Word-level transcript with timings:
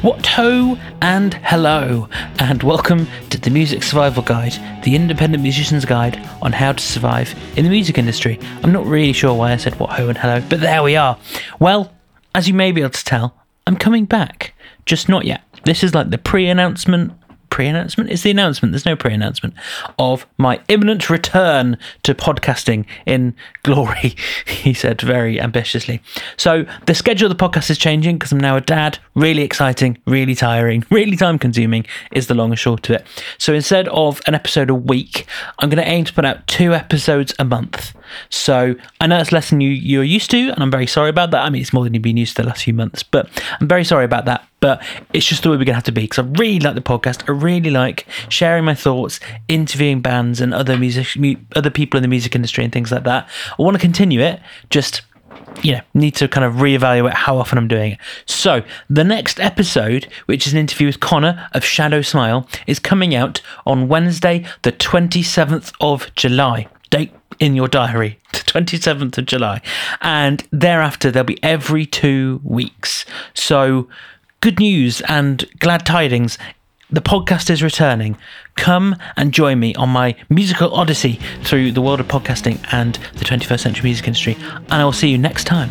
What 0.00 0.26
ho 0.26 0.76
and 1.00 1.34
hello, 1.34 2.08
and 2.40 2.60
welcome 2.64 3.06
to 3.30 3.38
the 3.38 3.50
Music 3.50 3.84
Survival 3.84 4.24
Guide, 4.24 4.82
the 4.82 4.96
independent 4.96 5.44
musician's 5.44 5.84
guide 5.84 6.16
on 6.40 6.52
how 6.52 6.72
to 6.72 6.82
survive 6.82 7.32
in 7.56 7.64
the 7.64 7.70
music 7.70 7.98
industry. 7.98 8.40
I'm 8.64 8.72
not 8.72 8.84
really 8.84 9.12
sure 9.12 9.32
why 9.32 9.52
I 9.52 9.56
said 9.58 9.78
what 9.78 9.90
ho 9.90 10.08
and 10.08 10.18
hello, 10.18 10.42
but 10.48 10.60
there 10.60 10.82
we 10.82 10.96
are. 10.96 11.18
Well, 11.60 11.92
as 12.34 12.48
you 12.48 12.54
may 12.54 12.72
be 12.72 12.80
able 12.80 12.90
to 12.90 13.04
tell, 13.04 13.34
I'm 13.66 13.76
coming 13.76 14.04
back, 14.04 14.54
just 14.86 15.08
not 15.08 15.24
yet. 15.24 15.42
This 15.64 15.84
is 15.84 15.94
like 15.94 16.10
the 16.10 16.18
pre 16.18 16.48
announcement 16.48 17.12
pre-announcement? 17.52 18.10
Is 18.10 18.22
the 18.22 18.30
announcement. 18.30 18.72
There's 18.72 18.86
no 18.86 18.96
pre-announcement 18.96 19.52
of 19.98 20.26
my 20.38 20.58
imminent 20.68 21.10
return 21.10 21.76
to 22.02 22.14
podcasting 22.14 22.86
in 23.04 23.34
glory 23.62 24.16
he 24.46 24.72
said 24.72 25.02
very 25.02 25.38
ambitiously. 25.38 26.00
So 26.38 26.64
the 26.86 26.94
schedule 26.94 27.30
of 27.30 27.36
the 27.36 27.48
podcast 27.48 27.68
is 27.68 27.76
changing 27.76 28.16
because 28.16 28.32
i'm 28.32 28.40
now 28.40 28.56
a 28.56 28.62
dad. 28.62 28.98
Really 29.14 29.42
exciting 29.42 29.98
really 30.06 30.34
tiring 30.34 30.82
really 30.90 31.14
time 31.14 31.38
consuming 31.38 31.84
is 32.10 32.26
the 32.26 32.34
long 32.34 32.50
and 32.50 32.58
short 32.58 32.88
of 32.88 32.96
it. 32.96 33.06
So 33.36 33.52
instead 33.52 33.86
of 33.88 34.22
an 34.26 34.34
episode 34.34 34.70
a 34.70 34.74
week 34.74 35.26
i'm 35.58 35.68
going 35.68 35.84
to 35.84 35.88
aim 35.88 36.06
to 36.06 36.12
put 36.14 36.24
out 36.24 36.46
two 36.46 36.72
episodes 36.72 37.34
a 37.38 37.44
month. 37.44 37.94
So 38.30 38.74
i 38.98 39.06
know 39.06 39.18
it's 39.18 39.30
less 39.30 39.50
than 39.50 39.60
you 39.60 39.68
you're 39.68 40.04
used 40.04 40.30
to 40.30 40.48
and 40.48 40.62
i'm 40.62 40.70
very 40.70 40.86
sorry 40.86 41.10
about 41.10 41.32
that. 41.32 41.44
I 41.44 41.50
mean 41.50 41.60
it's 41.60 41.74
more 41.74 41.84
than 41.84 41.92
you've 41.92 42.02
been 42.02 42.16
used 42.16 42.34
to 42.36 42.42
the 42.42 42.48
last 42.48 42.64
few 42.64 42.72
months 42.72 43.02
but 43.02 43.28
i'm 43.60 43.68
very 43.68 43.84
sorry 43.84 44.06
about 44.06 44.24
that 44.24 44.48
but 44.62 44.80
it's 45.12 45.26
just 45.26 45.42
the 45.42 45.50
way 45.50 45.56
we're 45.56 45.64
going 45.64 45.72
to 45.72 45.74
have 45.74 45.82
to 45.82 45.92
be 45.92 46.02
because 46.02 46.24
I 46.24 46.28
really 46.38 46.60
like 46.60 46.76
the 46.76 46.80
podcast. 46.80 47.28
I 47.28 47.32
really 47.32 47.68
like 47.68 48.06
sharing 48.30 48.64
my 48.64 48.74
thoughts, 48.74 49.18
interviewing 49.48 50.00
bands 50.00 50.40
and 50.40 50.54
other 50.54 50.78
music, 50.78 51.08
other 51.56 51.68
people 51.68 51.98
in 51.98 52.02
the 52.02 52.08
music 52.08 52.34
industry 52.36 52.62
and 52.62 52.72
things 52.72 52.92
like 52.92 53.02
that. 53.02 53.28
I 53.58 53.62
want 53.62 53.74
to 53.74 53.80
continue 53.80 54.20
it, 54.20 54.40
just 54.70 55.02
you 55.62 55.72
know, 55.72 55.80
need 55.94 56.14
to 56.14 56.28
kind 56.28 56.44
of 56.44 56.54
reevaluate 56.54 57.12
how 57.12 57.36
often 57.38 57.58
I'm 57.58 57.68
doing 57.68 57.92
it. 57.92 57.98
So, 58.24 58.62
the 58.88 59.04
next 59.04 59.40
episode, 59.40 60.06
which 60.26 60.46
is 60.46 60.52
an 60.52 60.58
interview 60.60 60.86
with 60.86 61.00
Connor 61.00 61.48
of 61.52 61.64
Shadow 61.64 62.00
Smile, 62.00 62.48
is 62.66 62.78
coming 62.78 63.14
out 63.14 63.42
on 63.66 63.88
Wednesday, 63.88 64.46
the 64.62 64.72
27th 64.72 65.72
of 65.80 66.14
July. 66.14 66.68
Date 66.90 67.12
in 67.40 67.56
your 67.56 67.68
diary, 67.68 68.18
the 68.32 68.38
27th 68.38 69.18
of 69.18 69.26
July. 69.26 69.60
And 70.00 70.46
thereafter, 70.52 71.10
there'll 71.10 71.26
be 71.26 71.42
every 71.42 71.84
two 71.86 72.40
weeks. 72.44 73.04
So, 73.34 73.88
good 74.42 74.58
news 74.58 75.00
and 75.02 75.48
glad 75.60 75.86
tidings. 75.86 76.36
The 76.90 77.00
podcast 77.00 77.48
is 77.48 77.62
returning. 77.62 78.18
Come 78.56 78.96
and 79.16 79.32
join 79.32 79.60
me 79.60 79.72
on 79.76 79.88
my 79.88 80.16
musical 80.28 80.74
odyssey 80.74 81.20
through 81.44 81.72
the 81.72 81.80
world 81.80 82.00
of 82.00 82.08
podcasting 82.08 82.58
and 82.72 82.96
the 83.14 83.24
21st 83.24 83.60
century 83.60 83.84
music 83.84 84.08
industry. 84.08 84.34
And 84.34 84.72
I 84.74 84.84
will 84.84 84.92
see 84.92 85.08
you 85.08 85.16
next 85.16 85.44
time. 85.44 85.70